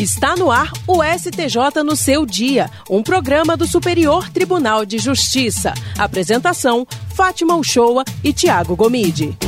[0.00, 5.72] Está no ar o STJ no seu dia, um programa do Superior Tribunal de Justiça.
[5.96, 6.84] Apresentação:
[7.14, 9.38] Fátima Uchoa e Tiago Gomide.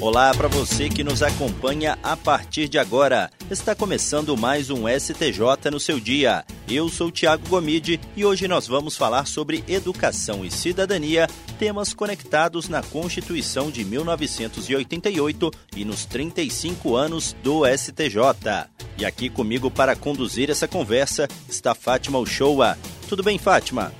[0.00, 3.30] Olá para você que nos acompanha a partir de agora.
[3.50, 6.42] Está começando mais um STJ no seu dia.
[6.66, 12.66] Eu sou Tiago Gomide e hoje nós vamos falar sobre educação e cidadania, temas conectados
[12.66, 18.70] na Constituição de 1988 e nos 35 anos do STJ.
[19.02, 22.78] E aqui comigo para conduzir essa conversa está Fátima Uchoa.
[23.08, 23.92] Tudo bem, Fátima?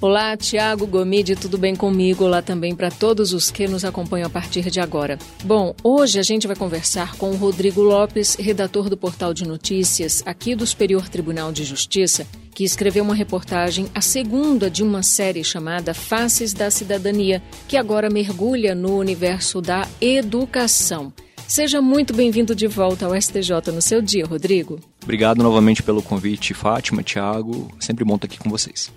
[0.00, 2.22] Olá, Tiago Gomide, tudo bem comigo?
[2.22, 5.18] Olá também para todos os que nos acompanham a partir de agora.
[5.42, 10.22] Bom, hoje a gente vai conversar com o Rodrigo Lopes, redator do portal de notícias
[10.24, 12.24] aqui do Superior Tribunal de Justiça,
[12.54, 18.08] que escreveu uma reportagem, a segunda de uma série chamada Faces da Cidadania, que agora
[18.08, 21.12] mergulha no universo da educação.
[21.48, 24.80] Seja muito bem-vindo de volta ao STJ no seu dia, Rodrigo.
[25.02, 27.70] Obrigado novamente pelo convite, Fátima, Tiago.
[27.78, 28.92] Sempre bom estar aqui com vocês.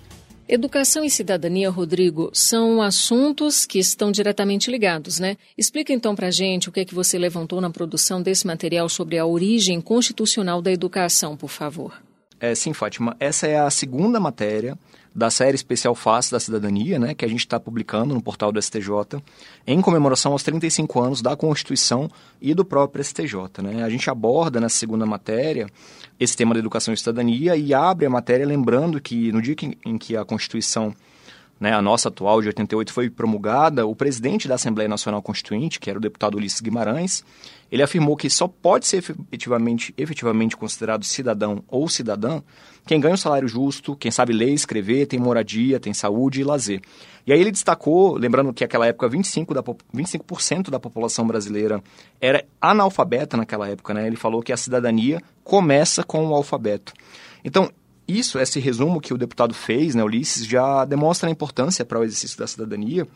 [0.48, 5.36] Educação e cidadania, Rodrigo, são assuntos que estão diretamente ligados, né?
[5.56, 8.88] Explica então para a gente o que é que você levantou na produção desse material
[8.88, 12.02] sobre a origem constitucional da educação, por favor.
[12.40, 13.14] É, sim, Fátima.
[13.20, 14.76] Essa é a segunda matéria
[15.14, 18.62] da série especial Face da Cidadania, né, que a gente está publicando no portal do
[18.62, 19.20] STJ,
[19.66, 22.08] em comemoração aos 35 anos da Constituição
[22.40, 23.62] e do próprio STJ.
[23.62, 23.82] Né?
[23.82, 25.66] A gente aborda nessa segunda matéria
[26.18, 29.98] esse tema da educação e cidadania e abre a matéria lembrando que no dia em
[29.98, 30.94] que a Constituição
[31.60, 35.90] né, a nossa atual de 88 foi promulgada, o presidente da Assembleia Nacional Constituinte, que
[35.90, 37.22] era o deputado Ulisses Guimarães,
[37.70, 42.40] ele afirmou que só pode ser efetivamente, efetivamente considerado cidadão ou cidadã
[42.86, 46.80] quem ganha um salário justo, quem sabe ler escrever, tem moradia, tem saúde e lazer.
[47.26, 51.82] E aí ele destacou, lembrando que naquela época 25%, da, 25 da população brasileira
[52.20, 54.06] era analfabeta naquela época, né?
[54.06, 56.92] Ele falou que a cidadania começa com o alfabeto.
[57.44, 57.70] Então,
[58.18, 62.04] isso, esse resumo que o deputado fez, né, Ulisses, já demonstra a importância para o
[62.04, 63.06] exercício da cidadania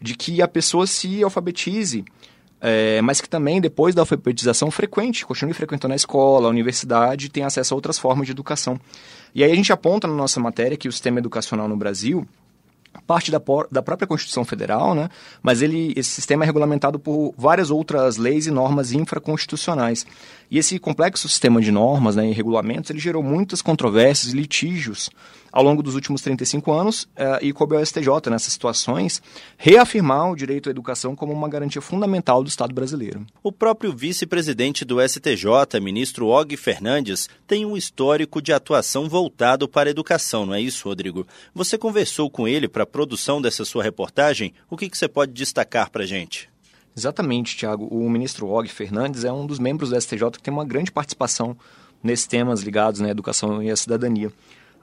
[0.00, 2.04] de que a pessoa se alfabetize,
[2.60, 7.46] é, mas que também, depois da alfabetização, frequente, continue frequentando a escola, a universidade, tenha
[7.46, 8.78] acesso a outras formas de educação.
[9.34, 12.26] E aí a gente aponta na nossa matéria que o sistema educacional no Brasil
[13.06, 13.40] parte da,
[13.70, 15.08] da própria Constituição Federal, né?
[15.42, 20.06] mas ele, esse sistema é regulamentado por várias outras leis e normas infraconstitucionais.
[20.50, 25.10] E esse complexo sistema de normas né, e regulamentos ele gerou muitas controvérsias e litígios
[25.54, 29.22] ao longo dos últimos 35 anos uh, e coube ao STJ, nessas situações,
[29.56, 33.24] reafirmar o direito à educação como uma garantia fundamental do Estado brasileiro.
[33.40, 39.88] O próprio vice-presidente do STJ, ministro Og Fernandes, tem um histórico de atuação voltado para
[39.88, 41.24] a educação, não é isso, Rodrigo?
[41.54, 44.54] Você conversou com ele para a produção dessa sua reportagem?
[44.70, 46.48] O que, que você pode destacar para a gente?
[46.96, 47.86] Exatamente, Tiago.
[47.86, 51.56] O ministro Og Fernandes é um dos membros do STJ que tem uma grande participação
[52.02, 54.30] nesses temas ligados à educação e à cidadania.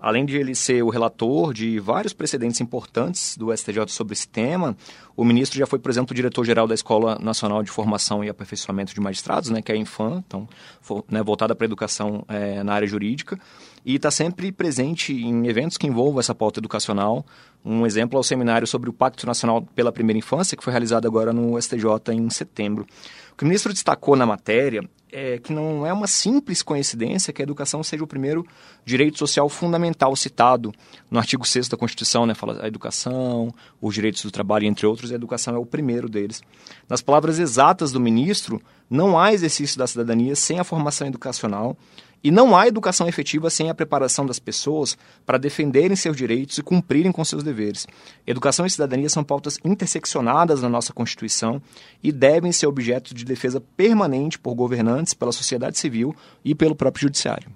[0.01, 4.75] Além de ele ser o relator de vários precedentes importantes do STJ sobre esse tema,
[5.16, 9.00] o ministro já foi, por exemplo, diretor-geral da Escola Nacional de Formação e Aperfeiçoamento de
[9.00, 10.50] Magistrados, né, que é a Infam, então,
[10.81, 13.39] for, né, voltada para a educação é, na área jurídica,
[13.85, 17.23] e está sempre presente em eventos que envolvam essa pauta educacional.
[17.63, 21.05] Um exemplo é o seminário sobre o Pacto Nacional pela Primeira Infância, que foi realizado
[21.05, 22.88] agora no STJ em setembro.
[23.33, 27.41] O que o ministro destacou na matéria é que não é uma simples coincidência que
[27.41, 28.45] a educação seja o primeiro
[28.85, 30.71] direito social fundamental citado
[31.09, 32.33] no artigo 6 da Constituição, né?
[32.33, 36.41] Fala a educação, os direitos do trabalho, entre outros, a educação é o primeiro deles.
[36.88, 41.77] Nas palavras exatas do ministro, não há exercício da cidadania sem a formação educacional
[42.23, 46.63] e não há educação efetiva sem a preparação das pessoas para defenderem seus direitos e
[46.63, 47.87] cumprirem com seus deveres.
[48.25, 51.61] Educação e cidadania são pautas interseccionadas na nossa Constituição
[52.03, 57.03] e devem ser objeto de defesa permanente por governantes, pela sociedade civil e pelo próprio
[57.03, 57.49] judiciário.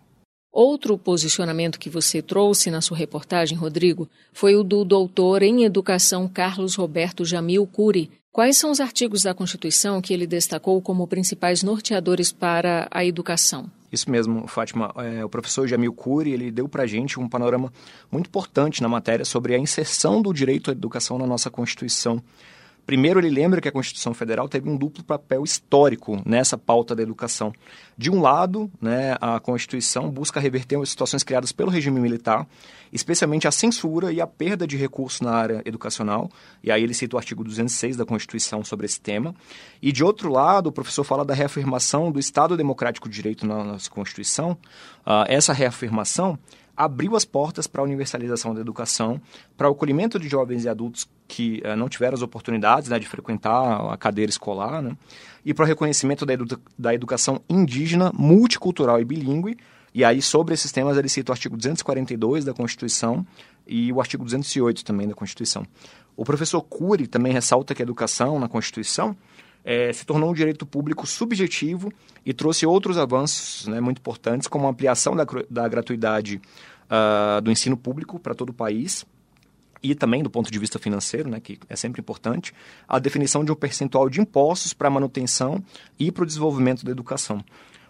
[0.55, 6.29] Outro posicionamento que você trouxe na sua reportagem, Rodrigo, foi o do doutor em educação
[6.29, 8.09] Carlos Roberto Jamil Cury.
[8.31, 13.69] Quais são os artigos da Constituição que ele destacou como principais norteadores para a educação?
[13.95, 14.93] Isso mesmo, Fátima.
[14.97, 17.71] É, o professor Jamil Cury, ele deu para a gente um panorama
[18.11, 22.21] muito importante na matéria sobre a inserção do direito à educação na nossa Constituição.
[22.85, 27.01] Primeiro, ele lembra que a Constituição Federal teve um duplo papel histórico nessa pauta da
[27.01, 27.51] educação.
[27.97, 32.47] De um lado, né, a Constituição busca reverter as situações criadas pelo regime militar,
[32.93, 36.29] especialmente a censura e a perda de recursos na área educacional,
[36.63, 39.33] e aí ele cita o artigo 206 da Constituição sobre esse tema.
[39.81, 43.63] E de outro lado, o professor fala da reafirmação do Estado Democrático de Direito na
[43.63, 44.51] nossa Constituição.
[45.05, 46.37] Uh, essa reafirmação
[46.75, 49.21] abriu as portas para a universalização da educação,
[49.57, 53.07] para o acolhimento de jovens e adultos que uh, não tiveram as oportunidades né, de
[53.07, 54.95] frequentar a cadeira escolar, né,
[55.43, 59.57] e para o reconhecimento da, edu da educação indígena, multicultural e bilíngue.
[59.93, 63.25] E aí, sobre esses temas, ele cita o artigo 242 da Constituição
[63.65, 65.65] e o artigo 208 também da Constituição.
[66.17, 69.15] O professor Cury também ressalta que a educação na Constituição
[69.65, 71.91] é, se tornou um direito público subjetivo
[72.23, 76.39] e trouxe outros avanços né, muito importantes, como a ampliação da, da gratuidade
[76.85, 79.03] uh, do ensino público para todo o país
[79.81, 82.53] e também do ponto de vista financeiro, né, que é sempre importante,
[82.87, 85.63] a definição de um percentual de impostos para a manutenção
[85.97, 87.43] e para o desenvolvimento da educação.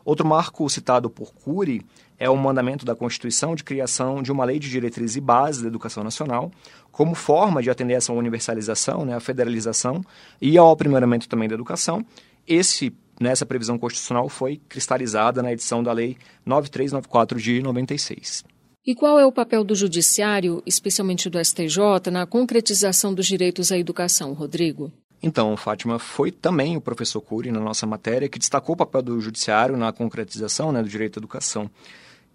[0.04, 1.86] Outro marco citado por Cury
[2.20, 5.68] é o mandamento da Constituição de criação de uma lei de diretrizes e bases da
[5.68, 6.52] educação nacional,
[6.92, 10.02] como forma de atender essa universalização, né, a federalização
[10.42, 12.06] e ao aprimoramento também da educação.
[12.48, 18.46] Esse, nessa previsão constitucional foi cristalizada na edição da Lei 9394 de 96.
[18.86, 23.78] E qual é o papel do Judiciário, especialmente do STJ, na concretização dos direitos à
[23.78, 24.92] educação, Rodrigo?
[25.24, 29.20] Então, Fátima, foi também o professor Cury, na nossa matéria, que destacou o papel do
[29.20, 31.68] judiciário na concretização né, do direito à educação.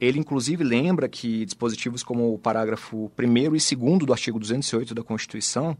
[0.00, 5.02] Ele, inclusive, lembra que dispositivos como o parágrafo 1 e 2 do artigo 208 da
[5.02, 5.76] Constituição,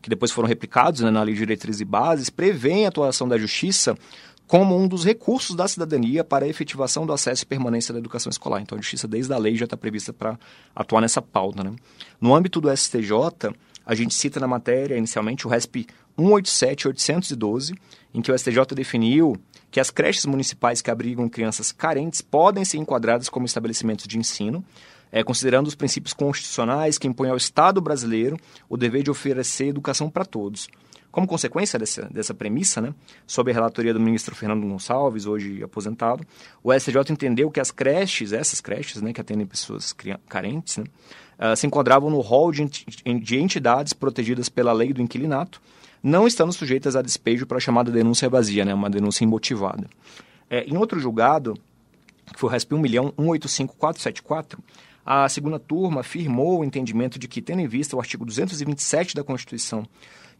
[0.00, 3.36] que depois foram replicados né, na Lei de Diretrizes e Bases, prevêem a atuação da
[3.36, 3.96] Justiça
[4.46, 8.30] como um dos recursos da cidadania para a efetivação do acesso e permanência da educação
[8.30, 8.60] escolar.
[8.60, 10.38] Então, a Justiça, desde a lei, já está prevista para
[10.76, 11.64] atuar nessa pauta.
[11.64, 11.72] Né?
[12.20, 13.10] No âmbito do STJ,
[13.84, 15.86] a gente cita na matéria, inicialmente, o RESP
[16.18, 17.76] 187-812,
[18.12, 19.36] em que o STJ definiu
[19.74, 24.64] que as creches municipais que abrigam crianças carentes podem ser enquadradas como estabelecimentos de ensino,
[25.10, 28.38] é, considerando os princípios constitucionais que impõem ao Estado brasileiro
[28.68, 30.68] o dever de oferecer educação para todos.
[31.10, 32.94] Como consequência dessa, dessa premissa, né,
[33.26, 36.24] sob a relatoria do ministro Fernando Gonçalves, hoje aposentado,
[36.62, 39.92] o STJ entendeu que as creches, essas creches né, que atendem pessoas
[40.28, 40.84] carentes, né,
[41.36, 45.60] uh, se enquadravam no rol de, de entidades protegidas pela lei do inquilinato,
[46.04, 49.88] não estando sujeitas a despejo para a chamada denúncia vazia, né, uma denúncia imotivada.
[50.50, 51.54] É, em outro julgado,
[52.30, 54.58] que foi o RESP 1.185474,
[55.04, 59.24] a segunda turma afirmou o entendimento de que, tendo em vista o artigo 227 da
[59.24, 59.86] Constituição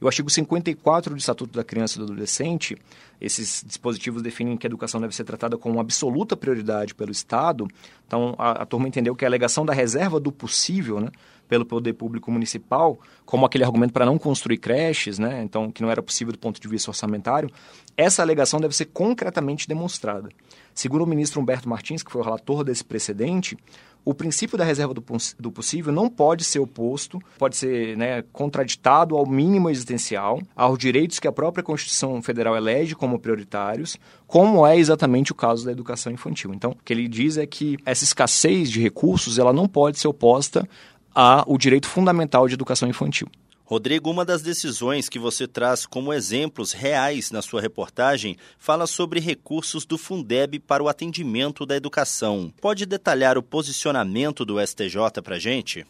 [0.04, 2.76] e o artigo 54 do Estatuto da Criança e do Adolescente,
[3.18, 7.66] esses dispositivos definem que a educação deve ser tratada com absoluta prioridade pelo Estado.
[8.06, 11.08] Então, a, a turma entendeu que a alegação da reserva do possível, né,
[11.48, 15.90] pelo poder público municipal, como aquele argumento para não construir creches, né, então que não
[15.90, 17.48] era possível do ponto de vista orçamentário,
[17.96, 20.28] essa alegação deve ser concretamente demonstrada.
[20.74, 23.56] Segundo o ministro Humberto Martins, que foi o relator desse precedente,
[24.04, 25.04] o princípio da reserva do,
[25.38, 31.18] do possível não pode ser oposto, pode ser né, contraditado ao mínimo existencial, aos direitos
[31.18, 33.96] que a própria Constituição Federal elege como prioritários,
[34.26, 36.52] como é exatamente o caso da educação infantil.
[36.52, 40.08] Então, o que ele diz é que essa escassez de recursos ela não pode ser
[40.08, 40.68] oposta
[41.14, 43.28] ao direito fundamental de educação infantil.
[43.66, 49.20] Rodrigo, uma das decisões que você traz como exemplos reais na sua reportagem fala sobre
[49.20, 52.52] recursos do Fundeb para o atendimento da educação.
[52.60, 55.86] Pode detalhar o posicionamento do STJ para a gente?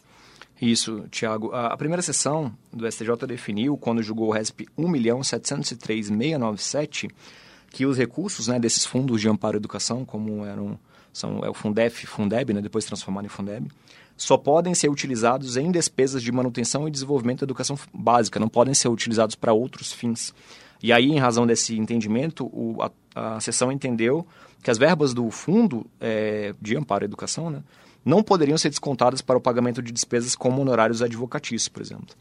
[0.61, 1.53] Isso, Tiago.
[1.53, 7.11] A primeira sessão do STJ definiu, quando julgou o RESP 1.703.697,
[7.71, 10.79] que os recursos né, desses fundos de amparo à educação, como eram
[11.15, 13.71] são, é o Fundef, Fundeb, né, depois transformado em Fundeb,
[14.17, 18.73] só podem ser utilizados em despesas de manutenção e desenvolvimento da educação básica, não podem
[18.73, 20.33] ser utilizados para outros fins.
[20.83, 22.91] E aí, em razão desse entendimento, o, a,
[23.35, 24.27] a sessão entendeu
[24.61, 27.63] que as verbas do fundo é, de amparo à educação né,
[28.03, 32.13] não poderiam ser descontadas para o pagamento de despesas como honorários advocatícios, por exemplo.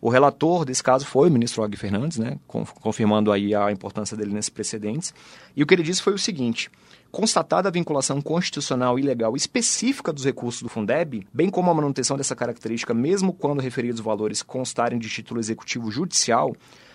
[0.00, 4.32] O relator desse caso foi o ministro Og Fernandes, né, confirmando aí a importância dele
[4.32, 5.12] nesses precedentes.
[5.54, 6.70] E o que ele disse foi o seguinte:
[7.10, 12.16] constatada a vinculação constitucional e legal específica dos recursos do Fundeb, bem como a manutenção
[12.16, 16.54] dessa característica, mesmo quando referidos valores constarem de título executivo judicial,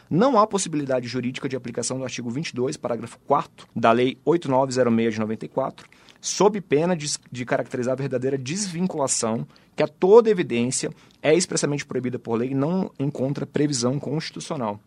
[0.10, 5.20] não há possibilidade jurídica de aplicação do artigo 22, parágrafo 4 da Lei 8906 de
[5.20, 5.90] 94,
[6.22, 10.92] sob pena de, de caracterizar a verdadeira desvinculação que a toda evidência
[11.22, 14.80] é expressamente proibida por lei e não encontra previsão constitucional.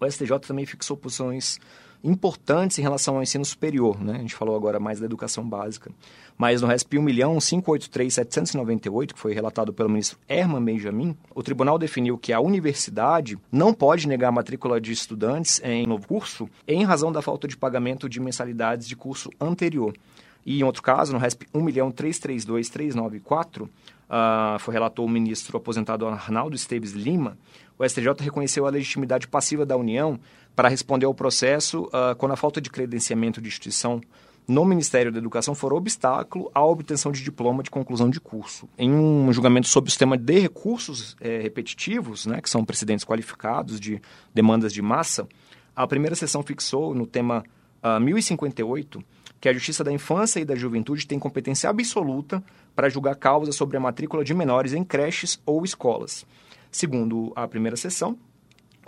[0.00, 1.58] O STJ também fixou posições
[2.02, 4.14] importantes em relação ao ensino superior, né?
[4.16, 5.90] A gente falou agora mais da educação básica.
[6.36, 12.32] Mas no RESP 1.583.798, que foi relatado pelo ministro Herman Benjamin, o tribunal definiu que
[12.32, 17.20] a universidade não pode negar a matrícula de estudantes em novo curso em razão da
[17.20, 19.92] falta de pagamento de mensalidades de curso anterior.
[20.46, 23.68] E em outro caso, no RESP 1.332.394, uh,
[24.60, 27.36] foi relatou o ministro aposentado Arnaldo Esteves Lima,
[27.78, 30.18] o STJ reconheceu a legitimidade passiva da União
[30.58, 34.00] para responder ao processo uh, quando a falta de credenciamento de instituição
[34.48, 38.68] no Ministério da Educação foram obstáculo à obtenção de diploma de conclusão de curso.
[38.76, 43.78] Em um julgamento sobre o sistema de recursos é, repetitivos, né, que são precedentes qualificados
[43.78, 44.02] de
[44.34, 45.28] demandas de massa,
[45.76, 47.44] a primeira sessão fixou no tema
[47.80, 49.00] uh, ah, 1058
[49.40, 52.42] que a Justiça da Infância e da Juventude tem competência absoluta
[52.74, 56.26] para julgar causas sobre a matrícula de menores em creches ou escolas.
[56.68, 58.18] Segundo a primeira sessão,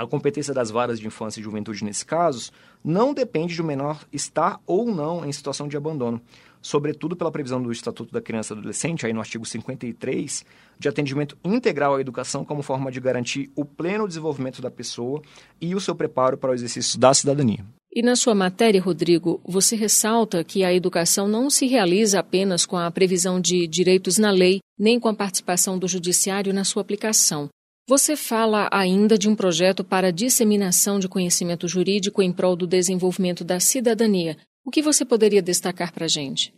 [0.00, 2.50] a competência das varas de infância e juventude nesses casos
[2.82, 6.20] não depende de o menor estar ou não em situação de abandono,
[6.62, 10.44] sobretudo pela previsão do Estatuto da Criança e do Adolescente, aí no artigo 53,
[10.78, 15.20] de atendimento integral à educação como forma de garantir o pleno desenvolvimento da pessoa
[15.60, 17.62] e o seu preparo para o exercício da cidadania.
[17.92, 22.78] E na sua matéria, Rodrigo, você ressalta que a educação não se realiza apenas com
[22.78, 27.50] a previsão de direitos na lei, nem com a participação do judiciário na sua aplicação.
[27.90, 33.42] Você fala ainda de um projeto para disseminação de conhecimento jurídico em prol do desenvolvimento
[33.42, 34.36] da cidadania.
[34.64, 36.54] O que você poderia destacar para a gente?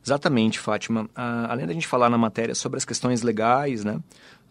[0.00, 1.10] Exatamente, Fátima.
[1.12, 3.98] Ah, além da gente falar na matéria sobre as questões legais, né,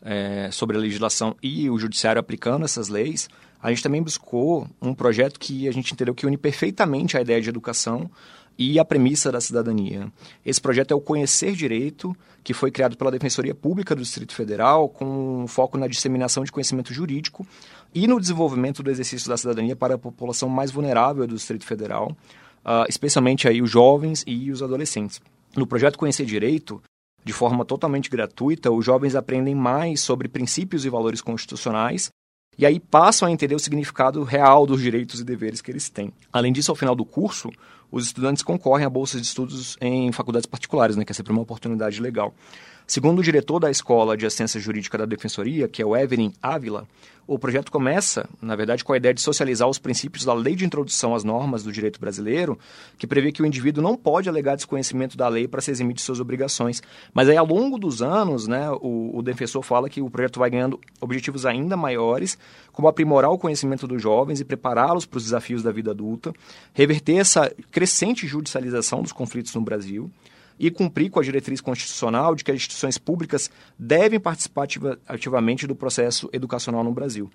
[0.01, 3.29] é, sobre a legislação e o judiciário aplicando essas leis,
[3.61, 7.39] a gente também buscou um projeto que a gente entendeu que une perfeitamente a ideia
[7.39, 8.11] de educação
[8.57, 10.11] e a premissa da cidadania.
[10.45, 14.89] Esse projeto é o Conhecer Direito, que foi criado pela Defensoria Pública do Distrito Federal,
[14.89, 17.45] com foco na disseminação de conhecimento jurídico
[17.93, 22.15] e no desenvolvimento do exercício da cidadania para a população mais vulnerável do Distrito Federal,
[22.65, 25.21] uh, especialmente aí os jovens e os adolescentes.
[25.55, 26.81] No projeto Conhecer Direito,
[27.23, 32.11] de forma totalmente gratuita, os jovens aprendem mais sobre princípios e valores constitucionais
[32.57, 36.13] e aí passam a entender o significado real dos direitos e deveres que eles têm.
[36.31, 37.49] Além disso, ao final do curso,
[37.91, 41.41] os estudantes concorrem a bolsas de estudos em faculdades particulares, né, que é sempre uma
[41.41, 42.33] oportunidade legal.
[42.85, 46.87] Segundo o diretor da Escola de Assistência Jurídica da Defensoria, que é o Evelyn Ávila,
[47.25, 50.65] o projeto começa, na verdade, com a ideia de socializar os princípios da Lei de
[50.65, 52.59] Introdução às Normas do Direito Brasileiro,
[52.97, 56.01] que prevê que o indivíduo não pode alegar desconhecimento da lei para se eximir de
[56.01, 56.83] suas obrigações.
[57.13, 60.49] Mas aí, ao longo dos anos, né, o, o defensor fala que o projeto vai
[60.49, 62.37] ganhando objetivos ainda maiores,
[62.73, 66.33] como aprimorar o conhecimento dos jovens e prepará-los para os desafios da vida adulta,
[66.73, 70.11] reverter essa crescente judicialização dos conflitos no Brasil,
[70.59, 75.67] e cumprir com a diretriz constitucional de que as instituições públicas devem participar ativa, ativamente
[75.67, 77.29] do processo educacional no Brasil.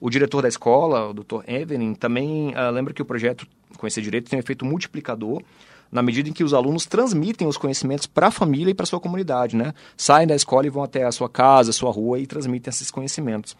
[0.00, 1.42] O diretor da escola, o Dr.
[1.46, 3.46] Evelyn, também uh, lembra que o projeto
[3.78, 5.42] Conhecer Direito tem um efeito multiplicador
[5.90, 8.86] na medida em que os alunos transmitem os conhecimentos para a família e para a
[8.86, 9.72] sua comunidade, né?
[9.96, 12.90] Saem da escola e vão até a sua casa, a sua rua e transmitem esses
[12.90, 13.56] conhecimentos.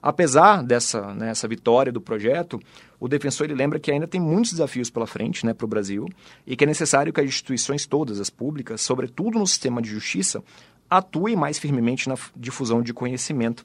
[0.00, 2.60] Apesar dessa né, vitória do projeto,
[3.00, 6.06] o defensor ele lembra que ainda tem muitos desafios pela frente né, para o Brasil
[6.46, 10.42] e que é necessário que as instituições todas, as públicas, sobretudo no sistema de justiça,
[10.88, 13.64] atuem mais firmemente na difusão de conhecimento.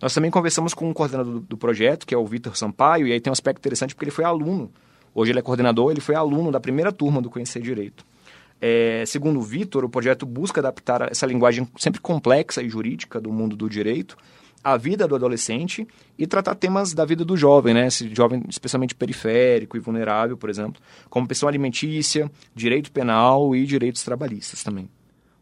[0.00, 3.12] Nós também conversamos com um coordenador do, do projeto, que é o Vitor Sampaio, e
[3.12, 4.70] aí tem um aspecto interessante porque ele foi aluno.
[5.14, 8.04] Hoje ele é coordenador, ele foi aluno da primeira turma do Conhecer Direito.
[8.60, 13.30] É, segundo o Vitor, o projeto busca adaptar essa linguagem sempre complexa e jurídica do
[13.30, 14.16] mundo do direito
[14.64, 15.86] a vida do adolescente
[16.18, 17.88] e tratar temas da vida do jovem, né?
[17.88, 20.80] Esse jovem especialmente periférico e vulnerável, por exemplo,
[21.10, 24.88] como pessoa alimentícia, direito penal e direitos trabalhistas também.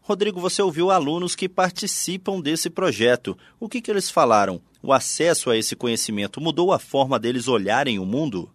[0.01, 3.37] Rodrigo, você ouviu alunos que participam desse projeto.
[3.57, 4.59] O que, que eles falaram?
[4.81, 8.49] O acesso a esse conhecimento mudou a forma deles olharem o mundo?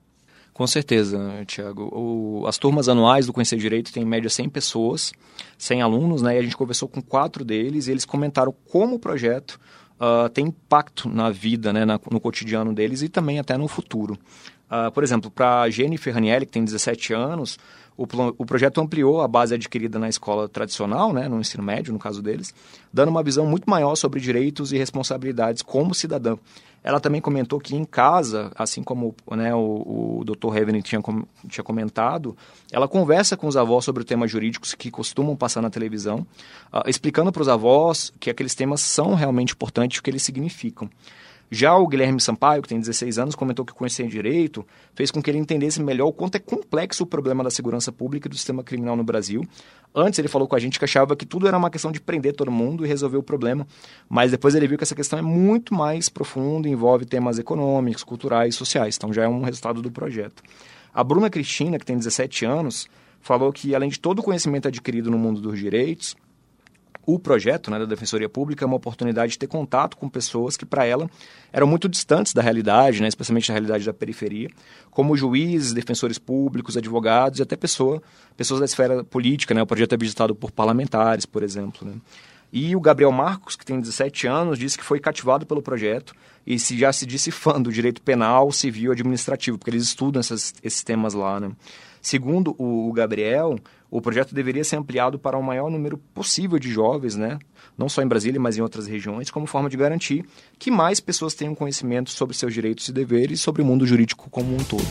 [0.52, 2.44] Com certeza, Tiago.
[2.46, 5.12] As turmas anuais do Conhecer Direito têm em média 100 pessoas,
[5.56, 6.34] 100 alunos, né?
[6.34, 9.58] E a gente conversou com quatro deles e eles comentaram como o projeto
[10.00, 14.18] uh, tem impacto na vida, né, na, no cotidiano deles e também até no futuro.
[14.70, 17.58] Uh, por exemplo, para a Jennifer Ranielli, que tem 17 anos,
[17.98, 18.04] o,
[18.38, 22.22] o, projeto ampliou a base adquirida na escola tradicional, né, no ensino médio, no caso
[22.22, 22.54] deles,
[22.92, 26.36] dando uma visão muito maior sobre direitos e responsabilidades como cidadã.
[26.84, 30.56] Ela também comentou que em casa, assim como né, o, o Dr.
[30.56, 31.02] Heaven tinha,
[31.48, 32.36] tinha comentado,
[32.70, 36.24] ela conversa com os avós sobre temas jurídicos que costumam passar na televisão,
[36.72, 40.88] uh, explicando para os avós que aqueles temas são realmente importantes o que eles significam.
[41.50, 45.30] Já o Guilherme Sampaio, que tem 16 anos, comentou que conhecer direito fez com que
[45.30, 48.62] ele entendesse melhor o quanto é complexo o problema da segurança pública e do sistema
[48.62, 49.42] criminal no Brasil.
[49.94, 52.34] Antes ele falou com a gente que achava que tudo era uma questão de prender
[52.34, 53.66] todo mundo e resolver o problema,
[54.08, 58.54] mas depois ele viu que essa questão é muito mais profunda, envolve temas econômicos, culturais,
[58.54, 60.42] sociais, então já é um resultado do projeto.
[60.92, 62.88] A Bruna Cristina, que tem 17 anos,
[63.20, 66.14] falou que além de todo o conhecimento adquirido no mundo dos direitos,
[67.08, 70.66] o projeto né, da Defensoria Pública é uma oportunidade de ter contato com pessoas que,
[70.66, 71.08] para ela,
[71.50, 74.50] eram muito distantes da realidade, né, especialmente da realidade da periferia,
[74.90, 78.02] como juízes, defensores públicos, advogados e até pessoa,
[78.36, 79.54] pessoas da esfera política.
[79.54, 81.88] Né, o projeto é visitado por parlamentares, por exemplo.
[81.88, 81.94] Né.
[82.52, 86.14] E o Gabriel Marcos, que tem 17 anos, disse que foi cativado pelo projeto
[86.46, 90.20] e se, já se disse fã do direito penal, civil e administrativo, porque eles estudam
[90.20, 91.40] essas, esses temas lá.
[91.40, 91.52] Né.
[92.00, 93.58] Segundo o Gabriel,
[93.90, 97.38] o projeto deveria ser ampliado para o maior número possível de jovens, né?
[97.78, 100.24] não só em Brasília, mas em outras regiões, como forma de garantir
[100.58, 104.28] que mais pessoas tenham conhecimento sobre seus direitos e deveres e sobre o mundo jurídico
[104.28, 104.84] como um todo.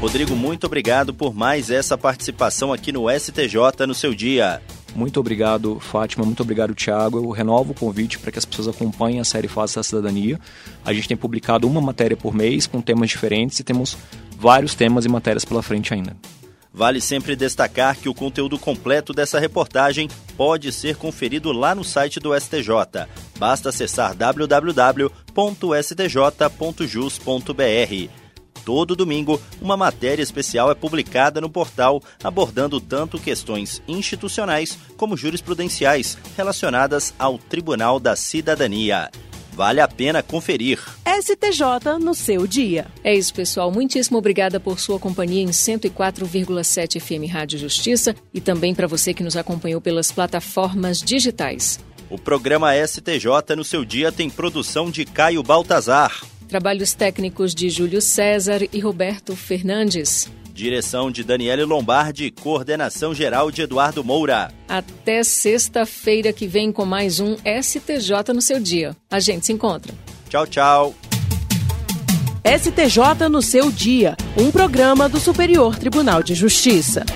[0.00, 4.60] Rodrigo, muito obrigado por mais essa participação aqui no STJ no seu dia.
[4.94, 6.24] Muito obrigado, Fátima.
[6.24, 7.18] Muito obrigado, Tiago.
[7.18, 10.38] Eu renovo o convite para que as pessoas acompanhem a série Face da Cidadania.
[10.84, 13.96] A gente tem publicado uma matéria por mês com temas diferentes e temos
[14.42, 16.16] vários temas e matérias pela frente ainda.
[16.74, 22.18] Vale sempre destacar que o conteúdo completo dessa reportagem pode ser conferido lá no site
[22.18, 23.06] do STJ.
[23.38, 25.02] Basta acessar www.stj.jus.br.
[28.64, 36.16] Todo domingo, uma matéria especial é publicada no portal, abordando tanto questões institucionais como jurisprudenciais
[36.36, 39.10] relacionadas ao Tribunal da Cidadania.
[39.52, 40.80] Vale a pena conferir.
[41.04, 42.86] STJ no seu dia.
[43.04, 43.70] É isso, pessoal.
[43.70, 49.22] Muitíssimo obrigada por sua companhia em 104,7 FM Rádio Justiça e também para você que
[49.22, 51.78] nos acompanhou pelas plataformas digitais.
[52.08, 56.22] O programa STJ no seu dia tem produção de Caio Baltazar.
[56.48, 60.30] Trabalhos técnicos de Júlio César e Roberto Fernandes.
[60.52, 64.52] Direção de Daniele Lombardi, coordenação geral de Eduardo Moura.
[64.68, 68.94] Até sexta-feira que vem com mais um STJ no seu dia.
[69.10, 69.94] A gente se encontra.
[70.28, 70.94] Tchau, tchau.
[72.44, 77.06] STJ no seu dia, um programa do Superior Tribunal de Justiça.